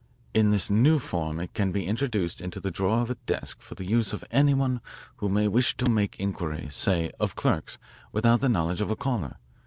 In 0.33 0.49
this 0.49 0.67
new 0.67 0.97
form 0.97 1.39
it 1.39 1.53
can 1.53 1.71
be 1.71 1.85
introduced 1.85 2.41
into 2.41 2.59
the 2.59 2.71
drawer 2.71 3.01
of 3.01 3.11
a 3.11 3.15
desk 3.27 3.61
for 3.61 3.75
the 3.75 3.85
use 3.85 4.13
of 4.13 4.23
any 4.31 4.55
one 4.55 4.81
who 5.17 5.29
may 5.29 5.47
wish 5.47 5.77
to 5.77 5.87
make 5.91 6.19
inquiries, 6.19 6.75
say, 6.75 7.11
of 7.19 7.35
clerks 7.35 7.77
without 8.11 8.41
the 8.41 8.49
knowledge 8.49 8.81
of 8.81 8.89
a 8.89 8.95
caller. 8.95 9.35